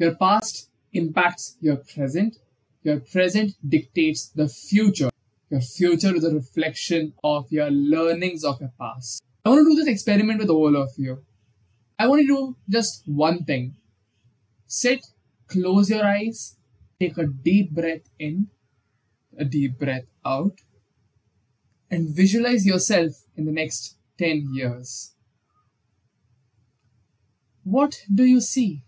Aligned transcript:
Your 0.00 0.14
past 0.14 0.70
impacts 0.94 1.58
your 1.60 1.76
present. 1.76 2.38
Your 2.82 3.00
present 3.00 3.52
dictates 3.68 4.28
the 4.28 4.48
future. 4.48 5.10
Your 5.50 5.60
future 5.60 6.14
is 6.16 6.24
a 6.24 6.34
reflection 6.34 7.12
of 7.22 7.52
your 7.52 7.70
learnings 7.70 8.42
of 8.42 8.62
your 8.62 8.72
past. 8.80 9.22
I 9.44 9.50
want 9.50 9.60
to 9.60 9.70
do 9.70 9.76
this 9.76 9.92
experiment 9.92 10.38
with 10.38 10.48
all 10.48 10.74
of 10.74 10.92
you. 10.96 11.22
I 11.98 12.06
want 12.06 12.22
to 12.22 12.26
do 12.26 12.56
just 12.66 13.02
one 13.04 13.44
thing. 13.44 13.76
Sit, 14.66 15.04
close 15.48 15.90
your 15.90 16.06
eyes, 16.06 16.56
take 16.98 17.18
a 17.18 17.26
deep 17.26 17.72
breath 17.72 18.08
in, 18.18 18.46
a 19.36 19.44
deep 19.44 19.78
breath 19.78 20.06
out, 20.24 20.62
and 21.90 22.08
visualize 22.08 22.64
yourself 22.64 23.26
in 23.36 23.44
the 23.44 23.52
next 23.52 23.96
10 24.16 24.48
years. 24.54 25.12
What 27.64 28.02
do 28.10 28.24
you 28.24 28.40
see? 28.40 28.84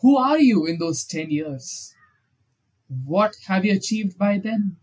Who 0.00 0.16
are 0.16 0.38
you 0.38 0.66
in 0.66 0.78
those 0.78 1.04
10 1.04 1.30
years? 1.30 1.94
What 3.04 3.34
have 3.46 3.64
you 3.64 3.74
achieved 3.74 4.16
by 4.16 4.38
then? 4.38 4.76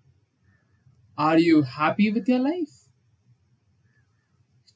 Are 1.17 1.39
you 1.39 1.63
happy 1.63 2.11
with 2.11 2.27
your 2.27 2.39
life? 2.39 2.85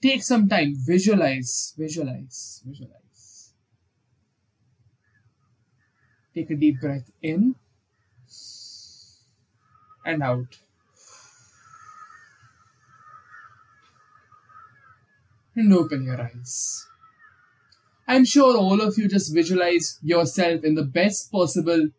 Take 0.01 0.23
some 0.23 0.47
time, 0.47 0.75
visualize, 0.77 1.73
visualize, 1.77 2.61
visualize. 2.65 3.53
Take 6.33 6.49
a 6.51 6.55
deep 6.55 6.79
breath 6.79 7.11
in 7.21 7.55
and 10.05 10.23
out. 10.23 10.57
And 15.55 15.73
open 15.73 16.05
your 16.05 16.21
eyes. 16.21 16.88
I'm 18.09 18.25
sure 18.25 18.57
all 18.57 18.81
of 18.81 18.97
you 18.97 19.07
just 19.07 19.31
visualize 19.31 19.99
yourself 20.01 20.63
in 20.63 20.73
the 20.73 20.83
best 20.83 21.31
possible 21.31 21.89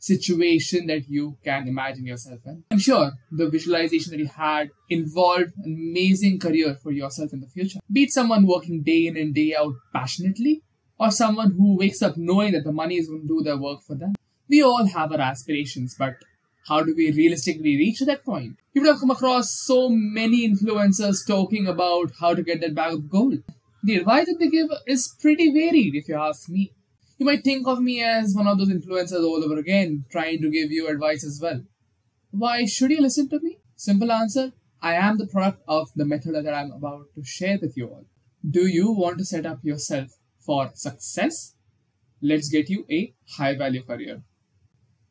situation 0.00 0.88
that 0.88 1.08
you 1.08 1.36
can 1.44 1.68
imagine 1.68 2.06
yourself 2.06 2.40
in. 2.44 2.64
I'm 2.72 2.80
sure 2.80 3.12
the 3.30 3.48
visualization 3.48 4.10
that 4.10 4.18
you 4.18 4.26
had 4.26 4.70
involved 4.88 5.52
an 5.58 5.72
amazing 5.92 6.40
career 6.40 6.74
for 6.74 6.90
yourself 6.90 7.32
in 7.32 7.40
the 7.40 7.46
future. 7.46 7.78
Be 7.92 8.02
it 8.02 8.10
someone 8.10 8.48
working 8.48 8.82
day 8.82 9.06
in 9.06 9.16
and 9.16 9.32
day 9.32 9.54
out 9.54 9.74
passionately, 9.94 10.62
or 10.98 11.12
someone 11.12 11.52
who 11.52 11.76
wakes 11.76 12.02
up 12.02 12.16
knowing 12.16 12.50
that 12.50 12.64
the 12.64 12.72
money 12.72 12.96
is 12.96 13.08
going 13.08 13.22
to 13.22 13.28
do 13.28 13.40
their 13.44 13.56
work 13.56 13.82
for 13.82 13.94
them. 13.94 14.14
We 14.48 14.64
all 14.64 14.86
have 14.86 15.12
our 15.12 15.20
aspirations, 15.20 15.94
but 15.96 16.16
how 16.66 16.82
do 16.82 16.96
we 16.96 17.12
realistically 17.12 17.76
reach 17.76 18.00
that 18.00 18.24
point? 18.24 18.56
You 18.74 18.82
would 18.82 18.88
have 18.88 18.98
come 18.98 19.12
across 19.12 19.52
so 19.52 19.88
many 19.88 20.48
influencers 20.48 21.24
talking 21.24 21.68
about 21.68 22.10
how 22.18 22.34
to 22.34 22.42
get 22.42 22.60
that 22.60 22.74
bag 22.74 22.92
of 22.92 23.08
gold. 23.08 23.44
The 23.82 23.96
advice 23.96 24.26
that 24.26 24.38
they 24.38 24.48
give 24.48 24.68
is 24.86 25.14
pretty 25.20 25.50
varied, 25.50 25.94
if 25.94 26.08
you 26.08 26.16
ask 26.16 26.48
me. 26.48 26.72
You 27.18 27.26
might 27.26 27.44
think 27.44 27.66
of 27.66 27.80
me 27.80 28.02
as 28.02 28.34
one 28.34 28.46
of 28.46 28.58
those 28.58 28.68
influencers 28.68 29.24
all 29.24 29.42
over 29.44 29.58
again, 29.58 30.04
trying 30.10 30.40
to 30.42 30.50
give 30.50 30.70
you 30.70 30.88
advice 30.88 31.24
as 31.24 31.38
well. 31.42 31.62
Why 32.30 32.64
should 32.64 32.90
you 32.90 33.00
listen 33.00 33.28
to 33.30 33.40
me? 33.40 33.58
Simple 33.76 34.12
answer 34.12 34.52
I 34.82 34.94
am 34.94 35.18
the 35.18 35.26
product 35.26 35.62
of 35.68 35.90
the 35.94 36.04
method 36.04 36.34
that 36.34 36.54
I'm 36.54 36.72
about 36.72 37.06
to 37.14 37.24
share 37.24 37.58
with 37.60 37.76
you 37.76 37.88
all. 37.88 38.06
Do 38.48 38.66
you 38.66 38.92
want 38.92 39.18
to 39.18 39.24
set 39.24 39.44
up 39.44 39.58
yourself 39.62 40.12
for 40.38 40.70
success? 40.74 41.54
Let's 42.22 42.48
get 42.48 42.70
you 42.70 42.86
a 42.90 43.14
high 43.36 43.56
value 43.56 43.82
career. 43.82 44.22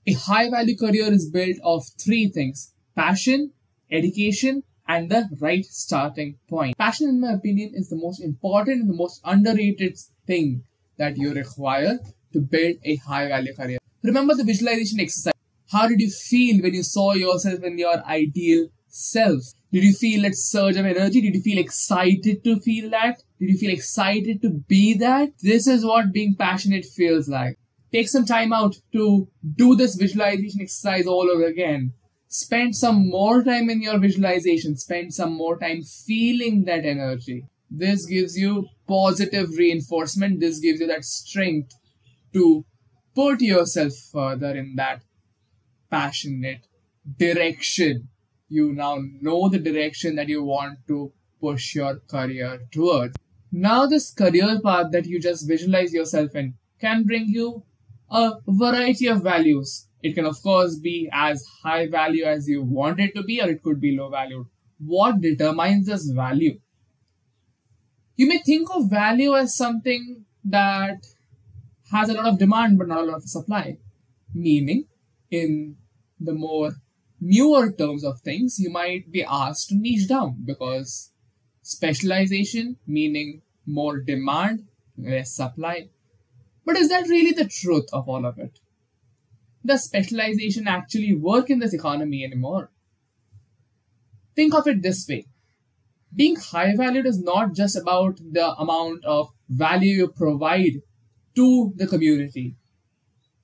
A 0.08 0.14
high 0.14 0.50
value 0.50 0.76
career 0.76 1.12
is 1.12 1.30
built 1.30 1.58
of 1.64 1.84
three 2.04 2.30
things 2.30 2.74
passion, 2.96 3.52
education, 3.92 4.64
and 4.90 5.10
the 5.10 5.30
right 5.40 5.66
starting 5.66 6.36
point. 6.50 6.76
Passion, 6.78 7.08
in 7.08 7.22
my 7.22 7.34
opinion, 7.34 7.72
is 7.76 7.90
the 7.90 7.96
most 7.96 8.20
important 8.20 8.82
and 8.82 8.90
the 8.90 8.96
most 8.96 9.22
underrated 9.24 9.98
thing 10.26 10.64
that 10.98 11.16
you 11.16 11.32
require 11.32 12.00
to 12.34 12.42
build 12.42 12.76
a 12.84 12.96
high 12.96 13.28
value 13.28 13.54
career. 13.54 13.78
Remember 14.04 14.34
the 14.34 14.44
visualization 14.44 15.00
exercise. 15.00 15.34
How 15.72 15.88
did 15.88 16.02
you 16.02 16.10
feel 16.10 16.62
when 16.64 16.74
you 16.74 16.82
saw 16.82 17.14
yourself 17.14 17.64
in 17.64 17.78
your 17.78 18.04
ideal 18.06 18.70
self? 18.88 19.44
Did 19.72 19.84
you 19.84 19.94
feel 19.94 20.24
that 20.24 20.36
surge 20.36 20.76
of 20.78 20.86
energy? 20.88 21.22
Did 21.22 21.36
you 21.36 21.42
feel 21.42 21.60
excited 21.60 22.44
to 22.44 22.60
feel 22.60 22.90
that? 22.90 23.22
Did 23.40 23.52
you 23.52 23.58
feel 23.60 23.72
excited 23.72 24.42
to 24.42 24.50
be 24.50 24.96
that? 24.96 25.30
This 25.44 25.68
is 25.68 25.86
what 25.86 26.12
being 26.12 26.36
passionate 26.36 26.86
feels 26.86 27.30
like. 27.30 27.60
Take 27.92 28.10
some 28.10 28.26
time 28.26 28.52
out 28.52 28.76
to 28.94 29.28
do 29.56 29.76
this 29.76 29.96
visualization 29.96 30.62
exercise 30.62 31.06
all 31.06 31.30
over 31.30 31.46
again 31.46 31.94
spend 32.30 32.76
some 32.76 33.10
more 33.10 33.44
time 33.44 33.70
in 33.70 33.82
your 33.82 34.00
visualization. 34.00 34.78
Spend 34.78 35.14
some 35.14 35.34
more 35.34 35.58
time 35.58 35.84
feeling 35.84 36.64
that 36.66 36.86
energy. 36.86 37.46
This 37.70 38.06
gives 38.06 38.38
you 38.38 38.68
positive 38.88 39.50
reinforcement. 39.58 40.40
This 40.40 40.60
gives 40.60 40.80
you 40.80 40.88
that 40.88 41.06
strength 41.06 41.76
to 42.34 42.66
put 43.16 43.42
yourself 43.42 43.94
further 44.12 44.56
in 44.56 44.76
that 44.76 45.02
passionate 45.90 46.68
direction. 47.18 48.10
You 48.48 48.74
now 48.74 49.00
know 49.22 49.50
the 49.50 49.60
direction 49.60 50.16
that 50.16 50.30
you 50.30 50.44
want 50.44 50.80
to 50.88 51.12
push 51.42 51.76
your 51.76 52.00
career 52.08 52.62
towards. 52.72 53.16
Now 53.52 53.88
this 53.88 54.12
career 54.12 54.60
path 54.64 54.92
that 54.92 55.06
you 55.06 55.20
just 55.20 55.48
visualize 55.48 55.94
yourself 55.94 56.36
in 56.36 56.56
can 56.80 57.04
bring 57.04 57.28
you 57.28 57.64
a 58.10 58.34
variety 58.48 59.08
of 59.08 59.24
values 59.24 59.89
it 60.02 60.14
can, 60.14 60.26
of 60.26 60.42
course, 60.42 60.78
be 60.78 61.10
as 61.12 61.46
high 61.64 61.88
value 61.88 62.24
as 62.24 62.48
you 62.48 62.64
want 62.64 63.00
it 63.00 63.14
to 63.16 63.24
be, 63.24 63.42
or 63.42 63.50
it 63.50 63.64
could 63.64 63.82
be 63.82 63.98
low 63.98 64.10
value. 64.10 64.46
What 64.80 65.22
determines 65.22 65.88
this 65.88 66.10
value? 66.10 66.60
You 68.16 68.28
may 68.28 68.40
think 68.40 68.70
of 68.74 68.90
value 68.90 69.36
as 69.36 69.56
something 69.56 70.26
that 70.46 71.06
has 71.92 72.10
a 72.10 72.14
lot 72.14 72.28
of 72.28 72.40
demand 72.40 72.78
but 72.78 72.88
not 72.88 73.04
a 73.04 73.06
lot 73.06 73.18
of 73.18 73.24
supply. 73.24 73.78
Meaning, 74.34 74.86
in 75.32 75.78
the 76.20 76.34
more 76.34 76.74
newer 77.20 77.72
terms 77.72 78.04
of 78.04 78.22
things, 78.22 78.60
you 78.60 78.70
might 78.70 79.12
be 79.12 79.24
asked 79.24 79.70
to 79.70 79.76
niche 79.76 80.08
down 80.08 80.38
because 80.46 81.12
specialization, 81.62 82.78
meaning 82.88 83.42
more 83.66 84.00
demand, 84.00 84.68
less 84.98 85.36
supply. 85.36 85.90
But 86.66 86.78
is 86.78 86.90
that 86.90 87.08
really 87.08 87.32
the 87.32 87.48
truth 87.48 87.88
of 87.92 88.08
all 88.08 88.26
of 88.26 88.38
it? 88.38 88.60
Does 89.66 89.84
specialization 89.84 90.68
actually 90.68 91.16
work 91.16 91.50
in 91.50 91.60
this 91.60 91.74
economy 91.74 92.24
anymore? 92.24 92.72
Think 94.36 94.54
of 94.54 94.68
it 94.68 94.82
this 94.82 95.06
way 95.08 95.26
being 96.16 96.36
high 96.36 96.76
valued 96.76 97.06
is 97.06 97.22
not 97.22 97.54
just 97.54 97.76
about 97.76 98.18
the 98.18 98.54
amount 98.56 99.06
of 99.06 99.30
value 99.48 99.96
you 99.96 100.08
provide 100.08 100.82
to 101.36 101.74
the 101.76 101.88
community. 101.88 102.56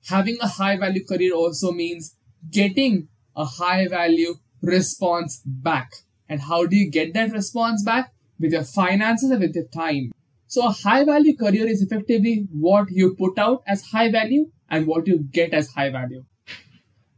Having 0.08 0.38
a 0.40 0.48
high 0.48 0.76
value 0.76 1.04
career 1.04 1.32
also 1.32 1.72
means 1.72 2.16
getting 2.50 3.08
a 3.36 3.44
high 3.44 3.86
value 3.88 4.34
response 4.62 5.42
back. 5.44 5.92
And 6.28 6.40
how 6.40 6.66
do 6.66 6.76
you 6.76 6.90
get 6.90 7.14
that 7.14 7.32
response 7.32 7.84
back? 7.84 8.12
With 8.38 8.52
your 8.52 8.64
finances 8.64 9.30
and 9.30 9.40
with 9.40 9.54
your 9.54 9.68
time. 9.68 10.12
So 10.46 10.66
a 10.66 10.70
high 10.70 11.04
value 11.04 11.36
career 11.36 11.66
is 11.66 11.82
effectively 11.82 12.46
what 12.52 12.90
you 12.90 13.14
put 13.14 13.38
out 13.38 13.62
as 13.66 13.82
high 13.82 14.10
value 14.10 14.50
and 14.68 14.86
what 14.86 15.06
you 15.06 15.18
get 15.18 15.52
as 15.52 15.70
high 15.70 15.90
value. 15.90 16.24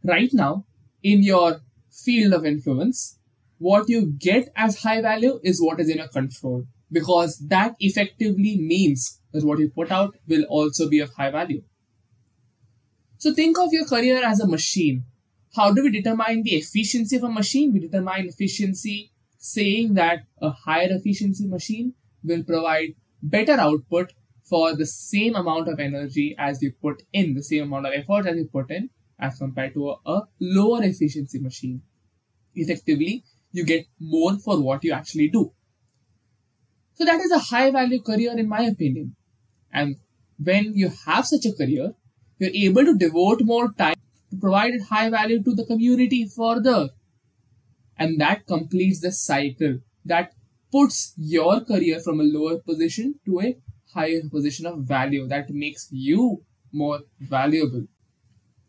Right 0.05 0.31
now, 0.33 0.65
in 1.03 1.23
your 1.23 1.61
field 1.91 2.33
of 2.33 2.45
influence, 2.45 3.19
what 3.59 3.89
you 3.89 4.07
get 4.07 4.51
as 4.57 4.83
high 4.83 5.01
value 5.01 5.41
is 5.43 5.61
what 5.61 5.81
is 5.81 5.89
in 5.89 5.99
your 5.99 6.09
control 6.09 6.65
because 6.91 7.39
that 7.49 7.75
effectively 7.81 8.57
means 8.57 9.21
that 9.33 9.45
what 9.45 9.59
you 9.59 9.71
put 9.71 9.91
out 9.91 10.17
will 10.27 10.45
also 10.45 10.89
be 10.89 11.01
of 11.01 11.13
high 11.15 11.31
value. 11.31 11.63
So 13.19 13.35
think 13.35 13.59
of 13.59 13.73
your 13.73 13.85
career 13.85 14.23
as 14.25 14.41
a 14.41 14.47
machine. 14.47 15.05
How 15.55 15.73
do 15.73 15.83
we 15.83 15.91
determine 15.91 16.43
the 16.43 16.55
efficiency 16.55 17.17
of 17.17 17.25
a 17.25 17.29
machine? 17.29 17.73
We 17.73 17.81
determine 17.81 18.29
efficiency 18.29 19.13
saying 19.39 19.95
that 19.95 20.21
a 20.41 20.51
higher 20.51 20.89
efficiency 20.91 21.47
machine 21.47 21.95
will 22.23 22.45
provide 22.45 22.95
better 23.23 23.55
output 23.55 24.13
for 24.49 24.75
the 24.75 24.87
same 24.87 25.35
amount 25.35 25.69
of 25.69 25.81
energy 25.81 26.35
as 26.39 26.63
you 26.63 26.73
put 26.73 27.03
in, 27.13 27.35
the 27.35 27.43
same 27.43 27.65
amount 27.65 27.87
of 27.87 27.93
effort 27.95 28.27
as 28.27 28.37
you 28.37 28.49
put 28.53 28.71
in, 28.71 28.91
as 29.19 29.39
compared 29.39 29.75
to 29.75 29.91
a, 29.91 29.97
a 30.07 30.23
lower 30.41 30.83
efficiency 30.83 31.39
machine. 31.39 31.83
Effectively, 32.55 33.25
you 33.53 33.65
get 33.65 33.87
more 34.01 34.39
for 34.39 34.61
what 34.61 34.85
you 34.85 34.93
actually 34.93 35.29
do. 35.29 35.53
So 36.95 37.05
that 37.05 37.21
is 37.21 37.31
a 37.31 37.39
high 37.39 37.71
value 37.71 38.03
career 38.03 38.37
in 38.37 38.49
my 38.49 38.63
opinion. 38.63 39.15
And 39.73 39.97
when 40.43 40.73
you 40.75 40.91
have 41.07 41.27
such 41.27 41.47
a 41.47 41.53
career, 41.53 41.95
you're 42.39 42.71
able 42.71 42.85
to 42.85 42.97
devote 42.97 43.43
more 43.43 43.73
time 43.73 43.97
to 44.31 44.37
provide 44.37 44.75
high 44.89 45.11
value 45.11 45.43
to 45.43 45.55
the 45.55 45.65
community 45.65 46.27
further. 46.27 46.89
And 47.97 48.21
that 48.21 48.47
completes 48.47 49.01
the 49.01 49.13
cycle 49.13 49.79
that 50.05 50.33
puts 50.71 51.15
your 51.17 51.61
career 51.61 52.01
from 52.01 52.21
a 52.21 52.25
lower 52.25 52.59
position 52.59 53.15
to 53.27 53.41
a 53.41 53.57
higher 53.95 54.21
position 54.31 54.67
of 54.67 54.81
value 54.81 55.27
that 55.29 55.51
makes 55.51 55.89
you 55.91 56.43
more 56.73 57.01
valuable. 57.21 57.85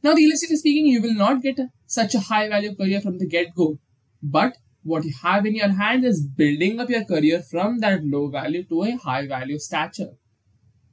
Now, 0.02 0.14
realistically 0.14 0.56
speaking, 0.56 0.88
you 0.88 1.02
will 1.02 1.14
not 1.14 1.42
get 1.42 1.60
such 1.86 2.16
a 2.16 2.20
high 2.20 2.48
value 2.48 2.76
career 2.76 3.02
from 3.02 3.18
the 3.18 3.28
get 3.28 3.54
go, 3.54 3.80
but 4.24 4.58
what 4.84 5.04
you 5.04 5.14
have 5.22 5.46
in 5.46 5.56
your 5.56 5.70
hand 5.70 6.06
is 6.06 6.26
building 6.26 6.80
up 6.80 6.90
your 6.90 7.04
career 7.04 7.42
from 7.42 7.80
that 7.80 8.04
low 8.04 8.30
value 8.30 8.64
to 8.64 8.84
a 8.84 8.92
high 8.92 9.28
value 9.28 9.60
stature. 9.60 10.12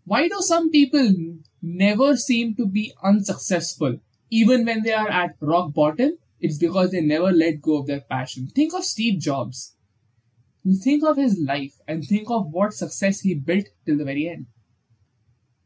Why 0.05 0.29
do 0.29 0.37
some 0.41 0.71
people 0.71 1.15
never 1.63 2.17
seem 2.17 2.55
to 2.57 2.67
be 2.67 2.93
unsuccessful 3.03 3.99
even 4.31 4.65
when 4.65 4.83
they 4.83 4.93
are 4.93 5.09
at 5.09 5.37
rock 5.41 5.73
bottom? 5.73 6.19
It's 6.41 6.59
because 6.59 6.91
they 6.91 7.01
never 7.01 7.33
let 7.33 7.63
go 7.63 7.79
of 7.79 7.87
their 7.87 8.01
passion. 8.01 8.49
Think 8.49 8.75
of 8.75 8.85
Steve 8.85 9.21
Jobs. 9.21 9.76
Think 10.83 11.05
of 11.05 11.17
his 11.17 11.39
life 11.39 11.75
and 11.87 12.05
think 12.05 12.31
of 12.31 12.49
what 12.51 12.73
success 12.73 13.21
he 13.21 13.35
built 13.35 13.67
till 13.85 13.99
the 13.99 14.05
very 14.05 14.29
end. 14.29 14.47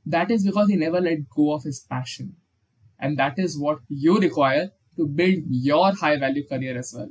That 0.05 0.31
is 0.31 0.45
because 0.45 0.69
he 0.69 0.77
never 0.77 1.01
let 1.01 1.29
go 1.29 1.53
of 1.53 1.63
his 1.63 1.81
passion. 1.81 2.37
And 2.99 3.19
that 3.19 3.39
is 3.39 3.59
what 3.59 3.79
you 3.89 4.19
require 4.19 4.71
to 4.97 5.07
build 5.07 5.45
your 5.49 5.95
high 5.95 6.19
value 6.19 6.47
career 6.47 6.79
as 6.79 6.93
well. 6.95 7.09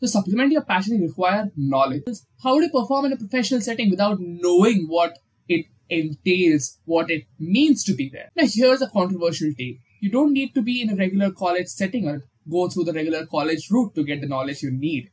To 0.00 0.08
supplement 0.08 0.52
your 0.52 0.64
passion, 0.64 1.00
you 1.00 1.08
require 1.08 1.50
knowledge. 1.56 2.04
How 2.42 2.58
do 2.58 2.64
you 2.64 2.70
perform 2.70 3.06
in 3.06 3.12
a 3.12 3.16
professional 3.16 3.60
setting 3.60 3.90
without 3.90 4.18
knowing 4.20 4.86
what 4.86 5.18
it 5.48 5.66
entails, 5.90 6.78
what 6.84 7.10
it 7.10 7.24
means 7.38 7.84
to 7.84 7.94
be 7.94 8.08
there. 8.08 8.30
Now, 8.36 8.44
here's 8.46 8.80
a 8.80 8.88
controversial 8.88 9.52
take. 9.58 9.80
You 10.00 10.10
don't 10.10 10.32
need 10.32 10.54
to 10.54 10.62
be 10.62 10.80
in 10.80 10.90
a 10.90 10.96
regular 10.96 11.32
college 11.32 11.66
setting 11.66 12.08
or 12.08 12.22
go 12.50 12.68
through 12.68 12.84
the 12.84 12.92
regular 12.92 13.26
college 13.26 13.68
route 13.70 13.94
to 13.96 14.04
get 14.04 14.20
the 14.20 14.28
knowledge 14.28 14.62
you 14.62 14.70
need. 14.70 15.10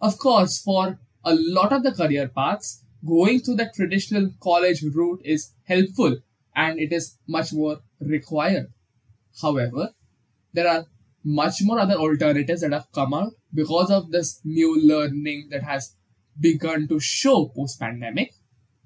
Of 0.00 0.18
course, 0.18 0.60
for 0.60 0.98
a 1.24 1.34
lot 1.34 1.72
of 1.72 1.82
the 1.82 1.92
career 1.92 2.28
paths, 2.28 2.82
going 3.06 3.40
through 3.40 3.56
the 3.56 3.70
traditional 3.74 4.30
college 4.40 4.82
route 4.82 5.20
is 5.24 5.52
helpful 5.64 6.16
and 6.54 6.78
it 6.78 6.92
is 6.92 7.18
much 7.26 7.52
more 7.52 7.78
required. 8.00 8.72
However, 9.40 9.90
there 10.52 10.68
are 10.68 10.86
much 11.24 11.62
more 11.62 11.78
other 11.78 11.94
alternatives 11.94 12.60
that 12.60 12.72
have 12.72 12.90
come 12.92 13.14
out 13.14 13.32
because 13.52 13.90
of 13.90 14.10
this 14.10 14.40
new 14.44 14.80
learning 14.80 15.48
that 15.50 15.62
has 15.62 15.96
begun 16.38 16.86
to 16.88 17.00
show 17.00 17.50
post 17.56 17.80
pandemic 17.80 18.34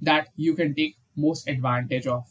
that 0.01 0.29
you 0.37 0.55
can 0.55 0.75
take 0.75 0.97
most 1.17 1.49
advantage 1.49 2.07
of. 2.07 2.25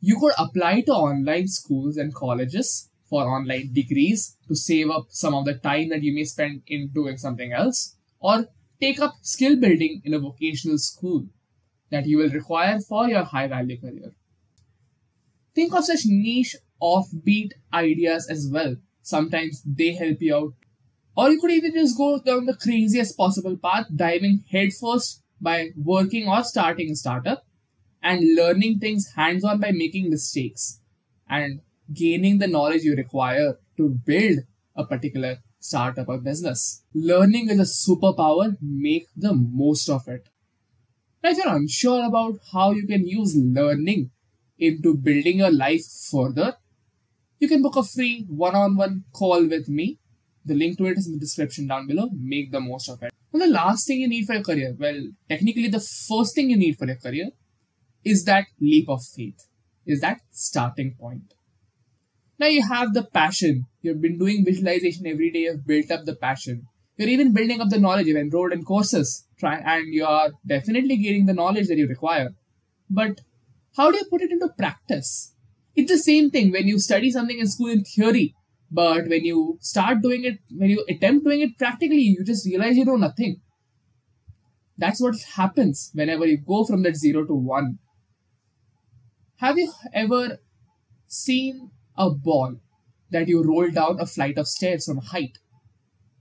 You 0.00 0.18
could 0.18 0.32
apply 0.38 0.82
to 0.82 0.92
online 0.92 1.48
schools 1.48 1.96
and 1.96 2.14
colleges 2.14 2.90
for 3.04 3.22
online 3.24 3.72
degrees 3.72 4.36
to 4.48 4.54
save 4.54 4.90
up 4.90 5.06
some 5.10 5.34
of 5.34 5.44
the 5.44 5.54
time 5.54 5.90
that 5.90 6.02
you 6.02 6.14
may 6.14 6.24
spend 6.24 6.62
in 6.66 6.88
doing 6.88 7.16
something 7.16 7.52
else, 7.52 7.96
or 8.24 8.48
take 8.80 9.00
up 9.00 9.16
skill 9.20 9.56
building 9.62 10.00
in 10.02 10.14
a 10.14 10.18
vocational 10.18 10.78
school 10.78 11.26
that 11.90 12.06
you 12.06 12.16
will 12.18 12.30
require 12.30 12.80
for 12.80 13.06
your 13.06 13.22
high 13.22 13.46
value 13.46 13.78
career. 13.78 14.12
Think 15.54 15.74
of 15.74 15.84
such 15.84 16.06
niche 16.06 16.56
offbeat 16.82 17.52
ideas 17.72 18.28
as 18.28 18.48
well. 18.50 18.76
Sometimes 19.02 19.62
they 19.66 19.92
help 19.92 20.22
you 20.22 20.34
out. 20.36 20.54
Or 21.16 21.30
you 21.30 21.40
could 21.40 21.50
even 21.50 21.74
just 21.74 21.98
go 21.98 22.18
down 22.18 22.46
the 22.46 22.56
craziest 22.56 23.16
possible 23.16 23.56
path, 23.56 23.86
diving 23.94 24.42
headfirst 24.50 25.22
by 25.40 25.70
working 25.76 26.26
or 26.26 26.42
starting 26.42 26.90
a 26.90 26.96
startup 26.96 27.44
and 28.02 28.34
learning 28.34 28.78
things 28.78 29.12
hands 29.16 29.44
on 29.44 29.60
by 29.60 29.70
making 29.70 30.08
mistakes 30.08 30.80
and 31.28 31.60
gaining 31.92 32.38
the 32.38 32.46
knowledge 32.46 32.84
you 32.84 32.96
require 32.96 33.58
to 33.76 33.90
build 33.90 34.38
a 34.74 34.84
particular 34.84 35.36
startup 35.64 36.08
or 36.08 36.18
business. 36.18 36.82
Learning 36.92 37.48
is 37.48 37.58
a 37.58 37.70
superpower, 37.72 38.56
make 38.60 39.06
the 39.16 39.32
most 39.32 39.88
of 39.88 40.06
it. 40.08 40.28
Now, 41.22 41.30
if 41.30 41.38
you're 41.38 41.56
unsure 41.56 42.04
about 42.04 42.38
how 42.52 42.72
you 42.72 42.86
can 42.86 43.06
use 43.06 43.34
learning 43.34 44.10
into 44.58 44.94
building 44.94 45.38
your 45.38 45.50
life 45.50 45.84
further, 46.10 46.56
you 47.38 47.48
can 47.48 47.62
book 47.62 47.76
a 47.76 47.82
free 47.82 48.26
one 48.28 48.54
on 48.54 48.76
one 48.76 49.04
call 49.12 49.46
with 49.46 49.68
me. 49.68 49.98
The 50.44 50.54
link 50.54 50.76
to 50.78 50.86
it 50.86 50.98
is 50.98 51.06
in 51.06 51.14
the 51.14 51.18
description 51.18 51.66
down 51.66 51.86
below. 51.86 52.10
Make 52.12 52.52
the 52.52 52.60
most 52.60 52.90
of 52.90 53.02
it. 53.02 53.12
And 53.32 53.40
the 53.40 53.46
last 53.46 53.86
thing 53.86 54.00
you 54.00 54.08
need 54.08 54.26
for 54.26 54.34
your 54.34 54.42
career, 54.42 54.76
well, 54.78 55.00
technically, 55.28 55.68
the 55.68 55.80
first 55.80 56.34
thing 56.34 56.50
you 56.50 56.58
need 56.58 56.76
for 56.76 56.86
your 56.86 56.96
career 56.96 57.30
is 58.04 58.24
that 58.26 58.44
leap 58.60 58.88
of 58.88 59.02
faith, 59.02 59.46
is 59.86 60.00
that 60.02 60.20
starting 60.30 60.94
point. 61.00 61.32
Now 62.44 62.50
you 62.50 62.62
have 62.68 62.92
the 62.92 63.04
passion. 63.04 63.68
You've 63.80 64.02
been 64.02 64.18
doing 64.18 64.44
visualization 64.44 65.06
every 65.06 65.30
day. 65.30 65.44
You've 65.44 65.66
built 65.66 65.90
up 65.90 66.04
the 66.04 66.14
passion. 66.14 66.66
You're 66.98 67.08
even 67.08 67.32
building 67.32 67.62
up 67.62 67.70
the 67.70 67.78
knowledge. 67.78 68.06
You've 68.06 68.18
enrolled 68.18 68.52
in 68.52 68.64
courses. 68.64 69.24
Try 69.38 69.54
and 69.64 69.94
you 69.94 70.04
are 70.04 70.28
definitely 70.46 70.98
gaining 70.98 71.24
the 71.24 71.32
knowledge 71.32 71.68
that 71.68 71.78
you 71.78 71.88
require. 71.88 72.34
But 72.90 73.22
how 73.78 73.90
do 73.90 73.96
you 73.96 74.04
put 74.10 74.20
it 74.20 74.30
into 74.30 74.50
practice? 74.58 75.32
It's 75.74 75.90
the 75.90 75.96
same 75.96 76.30
thing 76.30 76.52
when 76.52 76.66
you 76.66 76.78
study 76.78 77.10
something 77.10 77.38
in 77.38 77.46
school 77.46 77.70
in 77.70 77.82
theory, 77.82 78.34
but 78.70 79.08
when 79.08 79.24
you 79.24 79.56
start 79.62 80.02
doing 80.02 80.24
it, 80.24 80.40
when 80.54 80.68
you 80.68 80.84
attempt 80.86 81.24
doing 81.24 81.40
it 81.40 81.56
practically, 81.56 82.02
you 82.02 82.24
just 82.24 82.44
realize 82.44 82.76
you 82.76 82.84
know 82.84 82.96
nothing. 82.96 83.40
That's 84.76 85.00
what 85.00 85.14
happens 85.36 85.92
whenever 85.94 86.26
you 86.26 86.36
go 86.46 86.64
from 86.66 86.82
that 86.82 86.96
zero 86.96 87.24
to 87.24 87.34
one. 87.34 87.78
Have 89.36 89.56
you 89.56 89.72
ever 89.94 90.40
seen 91.06 91.70
a 91.96 92.10
ball 92.10 92.56
that 93.10 93.28
you 93.28 93.42
roll 93.42 93.70
down 93.70 94.00
a 94.00 94.06
flight 94.06 94.38
of 94.38 94.48
stairs 94.48 94.86
from 94.86 94.98
height? 94.98 95.38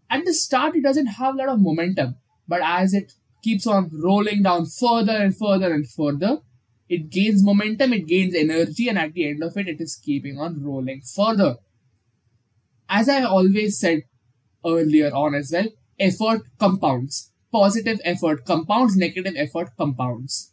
At 0.10 0.26
the 0.26 0.34
start, 0.34 0.76
it 0.76 0.84
doesn't 0.84 1.08
have 1.08 1.36
a 1.36 1.38
lot 1.38 1.50
of 1.50 1.62
momentum, 1.62 2.16
but 2.48 2.62
as 2.64 2.94
it 2.94 3.14
keeps 3.44 3.66
on 3.66 3.90
rolling 3.92 4.44
down 4.44 4.66
further 4.66 5.14
and 5.14 5.36
further 5.36 5.74
and 5.74 5.90
further, 5.90 6.40
it 6.88 7.10
gains 7.10 7.44
momentum, 7.44 7.94
it 7.94 8.08
gains 8.08 8.36
energy, 8.36 8.88
and 8.90 9.00
at 9.00 9.14
the 9.14 9.28
end 9.28 9.44
of 9.44 9.58
it, 9.58 9.68
it 9.68 9.82
is 9.82 9.96
keeping 9.96 10.38
on 10.40 10.64
rolling 10.64 11.02
further. 11.02 11.56
As 12.88 13.10
I 13.10 13.24
always 13.24 13.80
said 13.80 14.04
earlier 14.66 15.12
on 15.14 15.34
as 15.34 15.52
well, 15.52 15.68
effort 16.00 16.44
compounds. 16.60 17.32
Positive 17.52 18.00
effort 18.04 18.46
compounds, 18.46 18.96
negative 18.96 19.34
effort 19.38 19.72
compounds. 19.78 20.52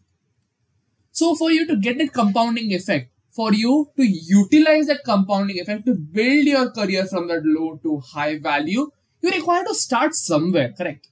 So, 1.12 1.34
for 1.34 1.50
you 1.50 1.66
to 1.66 1.76
get 1.76 1.98
that 1.98 2.12
compounding 2.12 2.72
effect, 2.72 3.10
for 3.30 3.52
you 3.52 3.90
to 3.96 4.04
utilize 4.04 4.86
that 4.86 5.04
compounding 5.04 5.60
effect 5.60 5.86
to 5.86 5.94
build 5.94 6.44
your 6.44 6.70
career 6.70 7.06
from 7.06 7.28
that 7.28 7.42
low 7.44 7.78
to 7.82 8.00
high 8.00 8.38
value, 8.38 8.90
you 9.22 9.30
require 9.30 9.64
to 9.64 9.74
start 9.74 10.14
somewhere, 10.14 10.72
correct? 10.76 11.08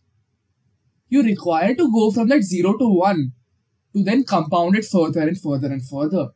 You 1.08 1.22
require 1.22 1.74
to 1.74 1.92
go 1.92 2.10
from 2.10 2.28
that 2.28 2.42
0 2.42 2.76
to 2.78 2.88
1 2.88 3.32
to 3.94 4.02
then 4.02 4.24
compound 4.24 4.76
it 4.76 4.84
further 4.84 5.20
and 5.20 5.40
further 5.40 5.68
and 5.68 5.82
further. 5.86 6.28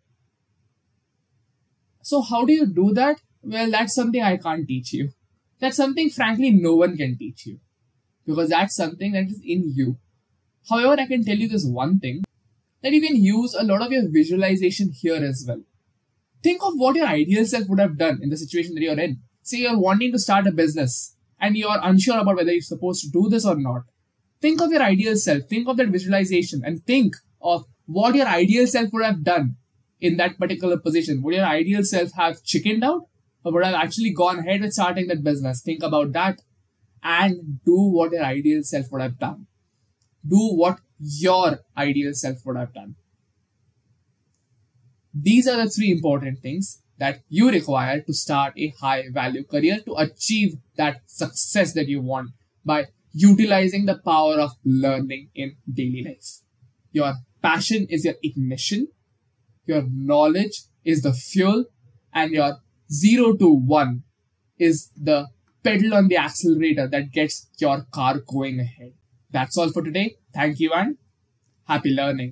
So, 2.02 2.23
how 2.23 2.44
do 2.44 2.52
you 2.52 2.67
do 2.67 2.93
that? 2.94 3.20
Well, 3.43 3.70
that's 3.70 3.94
something 3.94 4.23
I 4.23 4.37
can't 4.37 4.67
teach 4.67 4.93
you. 4.93 5.11
That's 5.61 5.76
something, 5.76 6.11
frankly, 6.11 6.50
no 6.50 6.75
one 6.76 6.96
can 6.96 7.17
teach 7.17 7.46
you. 7.46 7.61
Because 8.26 8.50
that's 8.50 8.75
something 8.75 9.12
that 9.12 9.26
is 9.26 9.40
in 9.44 9.73
you. 9.75 9.96
However, 10.69 11.00
I 11.00 11.06
can 11.06 11.25
tell 11.25 11.37
you 11.37 11.49
this 11.49 11.67
one 11.67 11.99
thing 11.99 12.23
that 12.82 12.93
you 12.93 13.00
can 13.00 13.17
use 13.17 13.55
a 13.55 13.64
lot 13.64 13.82
of 13.82 13.93
your 13.93 14.08
visualization 14.11 14.93
here 14.93 15.17
as 15.17 15.44
well. 15.46 15.62
Think 16.43 16.62
of 16.65 16.75
what 16.75 16.97
your 16.97 17.06
ideal 17.06 17.44
self 17.44 17.69
would 17.69 17.81
have 17.81 17.99
done 17.99 18.20
in 18.22 18.31
the 18.31 18.37
situation 18.37 18.75
that 18.75 18.82
you're 18.82 18.99
in. 18.99 19.20
Say 19.43 19.58
you're 19.58 19.79
wanting 19.79 20.13
to 20.13 20.19
start 20.19 20.46
a 20.46 20.53
business 20.53 21.17
and 21.41 21.56
you're 21.56 21.79
unsure 21.82 22.19
about 22.19 22.37
whether 22.37 22.53
you're 22.53 22.63
supposed 22.63 23.03
to 23.03 23.11
do 23.11 23.29
this 23.29 23.44
or 23.44 23.56
not. 23.56 23.82
Think 24.41 24.61
of 24.61 24.72
your 24.72 24.82
ideal 24.82 25.17
self, 25.17 25.44
think 25.49 25.69
of 25.69 25.77
that 25.77 25.89
visualization, 25.89 26.63
and 26.65 26.84
think 26.84 27.15
of 27.41 27.65
what 27.87 28.15
your 28.15 28.27
ideal 28.27 28.67
self 28.67 28.93
would 28.93 29.05
have 29.05 29.22
done 29.22 29.56
in 30.01 30.17
that 30.17 30.39
particular 30.39 30.79
position. 30.79 31.22
Would 31.22 31.34
your 31.34 31.46
ideal 31.46 31.84
self 31.84 32.11
have 32.17 32.43
chickened 32.43 32.82
out 32.82 33.03
or 33.44 33.53
would 33.53 33.65
have 33.65 33.75
actually 33.75 34.13
gone 34.13 34.41
ahead 34.41 34.61
with 34.61 34.72
starting 34.72 35.06
that 35.08 35.22
business? 35.22 35.63
Think 35.63 35.82
about 35.82 36.13
that 36.13 36.41
and 37.03 37.61
do 37.65 37.77
what 37.77 38.13
your 38.13 38.25
ideal 38.25 38.63
self 38.63 38.87
would 38.91 39.03
have 39.03 39.19
done. 39.19 39.46
Do 40.27 40.55
what 40.55 40.81
your 40.99 41.61
ideal 41.77 42.15
self 42.15 42.39
would 42.44 42.56
have 42.56 42.72
done. 42.72 42.96
These 45.14 45.46
are 45.46 45.56
the 45.56 45.70
three 45.70 45.90
important 45.90 46.40
things 46.40 46.82
that 46.98 47.20
you 47.28 47.50
require 47.50 48.00
to 48.00 48.14
start 48.14 48.54
a 48.56 48.72
high 48.81 49.04
value 49.10 49.44
career 49.44 49.81
to 49.86 49.94
achieve 49.96 50.56
that 50.76 51.02
success 51.06 51.72
that 51.74 51.88
you 51.88 52.00
want 52.00 52.31
by 52.64 52.86
utilizing 53.12 53.86
the 53.86 53.98
power 53.98 54.36
of 54.40 54.52
learning 54.64 55.28
in 55.34 55.56
daily 55.72 56.02
life. 56.04 56.40
Your 56.92 57.14
passion 57.42 57.86
is 57.90 58.04
your 58.04 58.14
ignition, 58.22 58.88
your 59.66 59.84
knowledge 59.90 60.62
is 60.84 61.02
the 61.02 61.12
fuel, 61.12 61.64
and 62.14 62.31
your 62.32 62.58
zero 62.90 63.34
to 63.36 63.52
one 63.52 64.04
is 64.58 64.90
the 64.96 65.26
pedal 65.64 65.94
on 65.94 66.08
the 66.08 66.16
accelerator 66.16 66.88
that 66.88 67.12
gets 67.12 67.48
your 67.58 67.86
car 67.90 68.20
going 68.20 68.60
ahead. 68.60 68.92
That's 69.31 69.56
all 69.56 69.70
for 69.70 69.82
today. 69.82 70.16
Thank 70.32 70.60
you 70.60 70.72
and 70.72 70.98
happy 71.66 71.90
learning. 71.90 72.31